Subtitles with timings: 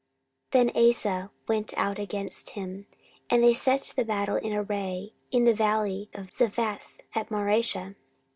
[0.51, 2.87] 14:014:010 Then Asa went out against him,
[3.29, 7.93] and they set the battle in array in the valley of Zephathah at Mareshah.